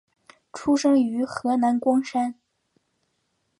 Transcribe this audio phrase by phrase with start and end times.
[0.51, 2.33] 出生于河南光山。